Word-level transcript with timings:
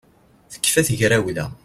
Tekfa 0.51 0.81
tegrawla 0.89 1.45